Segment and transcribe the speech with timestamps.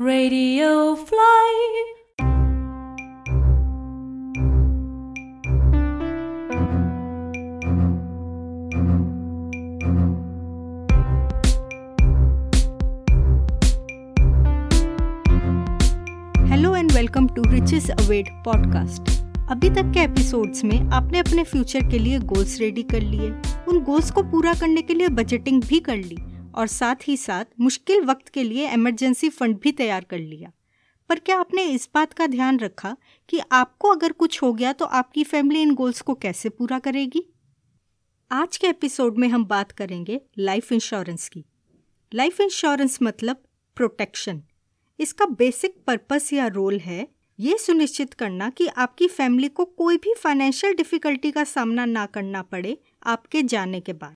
[0.00, 1.46] Radio Fly.
[16.94, 19.10] Welcome to riches await podcast
[19.50, 23.30] अभी तक के एपिसोड्स में आपने अपने फ्यूचर के लिए गोल्स रेडी कर लिए,
[23.68, 26.16] उन गोल्स को पूरा करने के लिए बजटिंग भी कर ली
[26.56, 30.52] और साथ ही साथ मुश्किल वक्त के लिए इमरजेंसी फंड भी तैयार कर लिया।
[31.10, 32.96] पर क्या आपने इस बात का ध्यान रखा
[33.28, 37.22] कि आपको अगर कुछ हो गया तो आपकी फैमिली इन गोल्स को कैसे पूरा करेगी?
[38.30, 41.44] आज के एपिसोड में हम बात करेंगे लाइफ इंश्योरेंस की।
[42.12, 43.42] लाइफ इंश्योरेंस मतलब
[43.76, 44.42] प्रोटेक्शन
[44.98, 47.06] इसका बेसिक पर्पस या रोल है
[47.38, 52.42] ये सुनिश्चित करना कि आपकी फैमिली को कोई भी फाइनेंशियल डिफिकल्टी का सामना ना करना
[52.42, 52.76] पड़े
[53.06, 54.14] आपके जाने के बाद।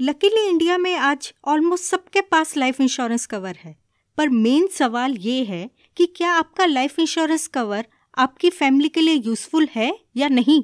[0.00, 3.76] लकीली इंडिया में आज ऑलमोस्ट सबके पास लाइफ इंश्योरेंस कवर है।
[4.16, 7.86] पर मेन सवाल ये है कि क्या आपका लाइफ इंश्योरेंस कवर
[8.18, 10.62] आपकी फैमिली के लिए यूजफुल है या नहीं?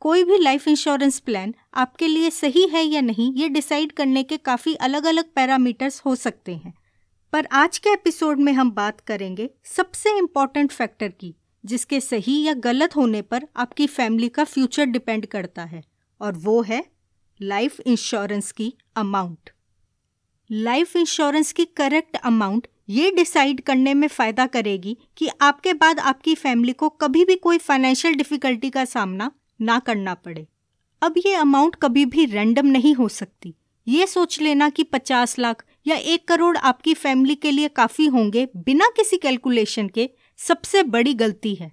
[0.00, 4.36] कोई भी लाइफ इंश्योरेंस प्लान आपके लिए सही है या नहीं, ये डिसाइड करने के
[4.36, 6.74] काफ़ी अलग अलग पैरामीटर्स हो सकते हैं।
[7.32, 12.54] पर आज के एपिसोड में हम बात करेंगे सबसे इंपॉर्टेंट फैक्टर की जिसके सही या
[12.54, 15.82] गलत होने पर आपकी फैमिली का फ्यूचर डिपेंड करता है,
[16.20, 16.84] और वो है
[17.40, 19.50] लाइफ इंश्योरेंस की अमाउंट
[20.50, 26.34] लाइफ इंश्योरेंस की करेक्ट अमाउंट ये डिसाइड करने में फ़ायदा करेगी कि आपके बाद आपकी
[26.34, 30.46] फैमिली को कभी भी कोई फाइनेंशियल डिफ़िकल्टी का सामना ना करना पड़े।
[31.02, 33.54] अब ये अमाउंट कभी भी रैंडम नहीं हो सकती।
[33.86, 38.46] ये सोच लेना कि 50 लाख या एक करोड़ आपकी फैमिली के लिए काफ़ी होंगे
[38.56, 40.08] बिना किसी कैलकुलेशन के
[40.40, 41.66] सबसे बड़ी गलती है।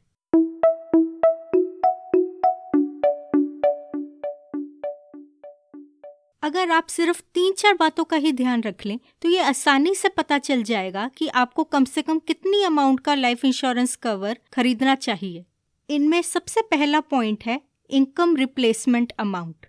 [6.44, 10.09] अगर आप सिर्फ़ तीन चार बातों का ही ध्यान रख लें तो ये आसानी से
[10.09, 14.96] पता चल जाएगा कि आपको कम से कम कितनी अमाउंट का लाइफ इंश्योरेंस कवर खरीदना
[14.98, 15.46] चाहिए।
[15.90, 19.66] इनमें सबसे पहला पॉइंट है इनकम रिप्लेसमेंट अमाउंट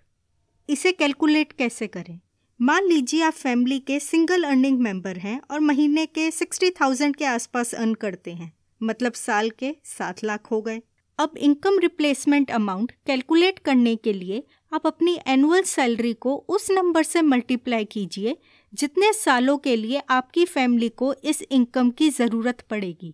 [0.69, 2.19] इसे कैलकुलेट कैसे करें?
[2.59, 7.25] मान लीजिए आप फैमिली के सिंगल अर्निंग मेंबर हैं और महीने के सिक्सटी थाउज़ेंड के
[7.25, 10.81] आसपास अर्न करते हैं। मतलब साल के सात लाख हो गए।
[11.19, 17.03] अब इनकम रिप्लेसमेंट अमाउंट कैलकुलेट करने के लिए आप अपनी एनुअल सैलरी को उस नंबर
[17.03, 18.35] से मल्टीप्लाई कीजिए
[18.73, 23.13] जितने सालों के लिए आपकी फैमिली को इस इनकम की ज़रूरत पड़ेगी।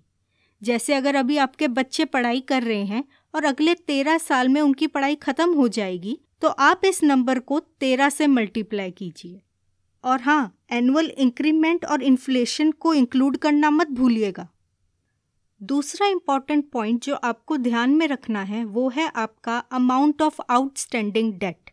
[0.61, 3.03] जैसे अगर अभी आपके बच्चे पढ़ाई कर रहे हैं
[3.33, 7.59] और अगले तेरह साल में उनकी पढ़ाई ख़त्म हो जाएगी तो आप इस नंबर को
[7.59, 9.41] तेरह से मल्टीप्लाई कीजिए।
[10.03, 14.47] और हाँ एनुअल इंक्रीमेंट और इन्फ्लेशन को इंक्लूड करना मत भूलिएगा।
[15.65, 21.33] दूसरा इंपॉर्टेंट पॉइंट जो आपको ध्यान में रखना है, वो है आपका अमाउंट ऑफ़ आउटस्टैंडिंग
[21.33, 21.69] डेट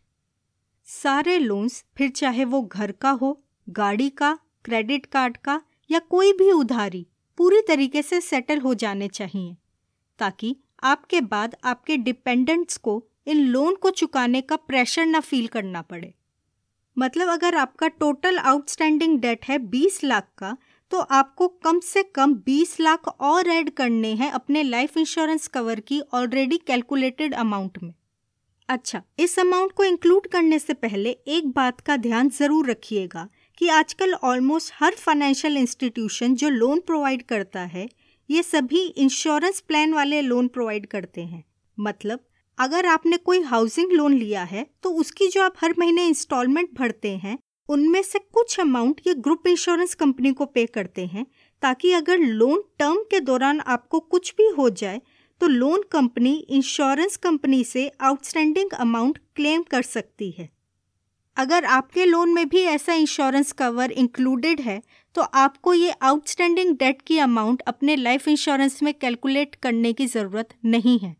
[0.86, 5.60] सारे लोन्स फिर चाहे वो घर का हो, गाड़ी का क्रेडिट कार्ड का,
[5.91, 9.56] या कोई भी उधारी, पूरी तरीके से सेटल हो जाने चाहिए,
[10.19, 15.82] ताकि आपके बाद आपके डिपेंडेंट्स को, इन लोन को चुकाने का प्रेशर ना फील करना
[15.82, 16.14] पड़े।
[16.98, 20.56] मतलब अगर आपका टोटल आउटस्टैंडिंग डेट है 20 लाख का
[20.92, 25.80] तो आपको कम से कम 20 लाख और ऐड करने हैं अपने लाइफ इंश्योरेंस कवर
[25.80, 27.92] की ऑलरेडी कैलकुलेटेड अमाउंट में।
[28.69, 33.26] अच्छा इस अमाउंट को इंक्लूड करने से पहले एक बात का ध्यान ज़रूर रखिएगा
[33.58, 37.88] कि आजकल ऑलमोस्ट हर फाइनेंशियल इंस्टीट्यूशन जो लोन प्रोवाइड करता है,
[38.28, 41.42] ये सभी इंश्योरेंस प्लान वाले लोन प्रोवाइड करते हैं।
[41.78, 42.24] मतलब
[42.59, 47.16] अगर आपने कोई हाउसिंग लोन लिया है तो उसकी जो आप हर महीने इंस्टॉलमेंट भरते
[47.16, 51.26] हैं उनमें से कुछ अमाउंट ये ग्रुप इंश्योरेंस कंपनी को पे करते हैं
[51.62, 55.00] ताकि अगर लोन टर्म के दौरान आपको कुछ भी हो जाए
[55.40, 60.48] तो लोन कंपनी इंश्योरेंस कंपनी से आउटस्टैंडिंग अमाउंट क्लेम कर सकती है।
[61.36, 64.80] अगर आपके लोन में भी ऐसा इंश्योरेंस कवर इंक्लूडेड है
[65.16, 70.54] तो आपको ये आउटस्टैंडिंग डेट की अमाउंट अपने लाइफ इंश्योरेंस में कैलकुलेट करने की ज़रूरत
[70.64, 71.14] नहीं है।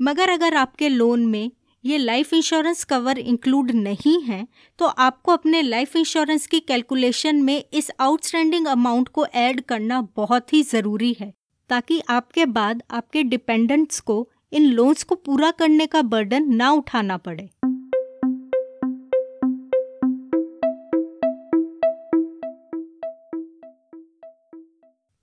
[0.00, 1.50] मगर अगर आपके लोन में
[1.84, 4.46] ये लाइफ इंश्योरेंस कवर इंक्लूड नहीं है
[4.78, 10.52] तो आपको अपने लाइफ इंश्योरेंस की कैलकुलेशन में इस आउटस्टैंडिंग अमाउंट को ऐड करना बहुत
[10.52, 11.32] ही ज़रूरी है,
[11.70, 17.16] ताकि आपके बाद आपके डिपेंडेंट्स को, इन लोन्स को पूरा करने का बर्डन ना उठाना
[17.18, 17.48] पड़े।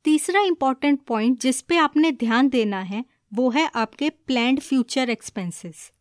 [0.06, 3.04] तीसरा इंपॉर्टेंट पॉइंट जिस पे आपने ध्यान देना है,
[3.34, 5.92] वो है आपके प्लैंड फ्यूचर एक्सपेंसेस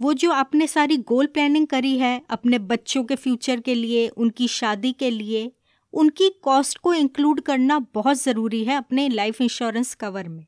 [0.00, 4.48] वो जो आपने सारी गोल प्लानिंग करी है, अपने बच्चों के फ्यूचर के लिए, उनकी
[4.48, 5.52] शादी के लिए,
[5.92, 10.46] उनकी कॉस्ट को इंक्लूड करना बहुत ज़रूरी है अपने लाइफ इंश्योरेंस कवर में।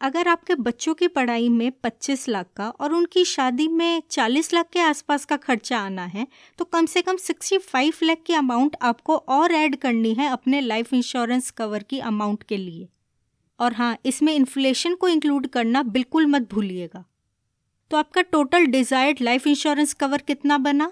[0.00, 4.68] अगर आपके बच्चों की पढ़ाई में 25 लाख का और उनकी शादी में 40 लाख
[4.72, 6.26] के आसपास का खर्चा आना है
[6.58, 10.92] तो कम से कम 65 लाख की अमाउंट आपको और ऐड करनी है अपने लाइफ
[10.94, 12.88] इंश्योरेंस कवर की अमाउंट के लिए।
[13.60, 17.04] और हाँ इसमें इन्फ्लेशन को इंक्लूड करना बिल्कुल मत भूलिएगा।
[17.90, 20.90] तो आपका total desired life insurance cover कितना बना?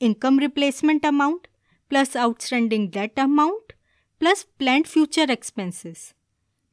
[0.00, 1.46] Income replacement amount
[1.90, 3.72] plus outstanding debt amount
[4.20, 6.12] plus planned future expenses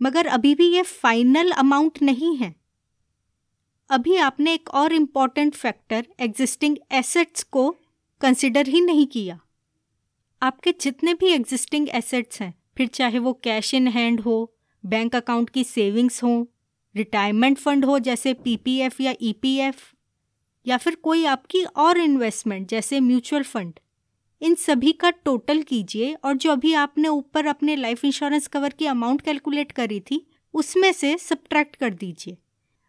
[0.01, 2.53] मगर अभी भी ये फाइनल अमाउंट नहीं है।
[3.89, 7.69] अभी आपने एक और इंपॉर्टेंट फैक्टर एग्जिस्टिंग एसेट्स को
[8.21, 9.39] कंसिडर ही नहीं किया।
[10.41, 14.53] आपके जितने भी एग्जिस्टिंग एसेट्स हैं, फिर चाहे वो कैश इन हैंड हो
[14.83, 16.50] बैंक अकाउंट की सेविंग्स हो
[16.95, 19.95] रिटायरमेंट फंड हो, जैसे पीपीएफ या ईपीएफ e
[20.65, 23.79] या फिर कोई आपकी और इन्वेस्टमेंट जैसे म्यूचुअल फंड
[24.41, 28.85] इन सभी का टोटल कीजिए। और जो अभी आपने ऊपर अपने लाइफ इंश्योरेंस कवर की
[28.87, 32.37] अमाउंट कैलकुलेट करी थी, उसमें से सब्ट्रैक्ट कर दीजिए।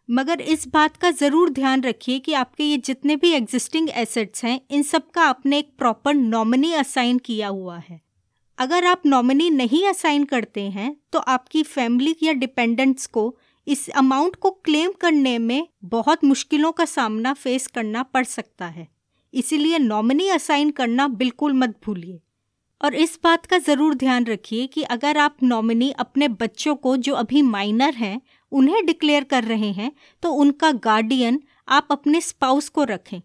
[0.09, 4.59] मगर इस बात का ज़रूर ध्यान रखिए कि आपके ये जितने भी एग्जिस्टिंग एसेट्स हैं,
[4.71, 8.01] इन सब का आपने एक प्रॉपर नॉमिनी असाइन किया हुआ है।
[8.57, 13.35] अगर आप नॉमिनी नहीं असाइन करते हैं तो आपकी फैमिली या डिपेंडेंट्स को
[13.67, 18.87] इस अमाउंट को क्लेम करने में बहुत मुश्किलों का सामना फेस करना पड़ सकता है।
[19.33, 22.19] इसीलिए नॉमिनी असाइन करना बिल्कुल मत भूलिए।
[22.81, 27.13] और इस बात का ज़रूर ध्यान रखिए कि अगर आप नॉमिनी अपने बच्चों को जो
[27.13, 28.21] अभी माइनर हैं,
[28.51, 29.91] उन्हें डिक्लेयर कर रहे हैं
[30.23, 33.21] तो उनका गार्डियन आप अपने स्पाउस को रखें।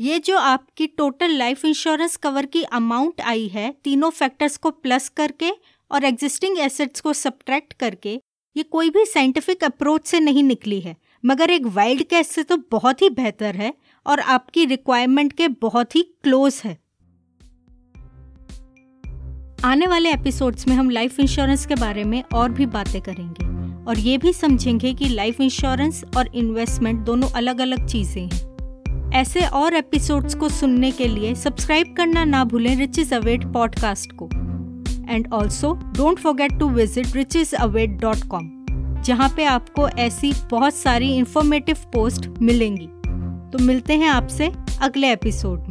[0.00, 5.08] ये जो आपकी टोटल लाइफ इंश्योरेंस कवर की अमाउंट आई है, तीनों फैक्टर्स को प्लस
[5.08, 5.50] करके
[5.90, 8.14] और एग्जिस्टिंग एसेट्स को सब्ट्रैक्ट करके,
[8.56, 12.56] ये कोई भी साइंटिफिक अप्रोच से नहीं निकली है। मगर एक वाइल्ड कैश से तो
[12.70, 13.72] बहुत ही बेहतर है
[14.06, 16.78] और आपकी रिक्वायरमेंट के बहुत ही क्लोज है।
[19.64, 23.44] आने वाले एपिसोड्स में हम लाइफ इंश्योरेंस के बारे में और भी बातें करेंगे
[23.84, 28.49] और ये भी समझेंगे कि लाइफ इंश्योरेंस और इन्वेस्टमेंट दोनों अलग अलग चीज़ें हैं।
[29.14, 34.28] ऐसे और एपिसोड्स को सुनने के लिए सब्सक्राइब करना ना भूलें रिचिज अवेट पॉडकास्ट को.
[35.08, 38.50] And also don't forget to visit riches await dot com
[39.02, 42.86] जहाँ पे आपको ऐसी बहुत सारी इंफॉर्मेटिव पोस्ट मिलेंगी.
[43.50, 44.52] तो मिलते हैं आपसे
[44.82, 45.69] अगले एपिसोड में.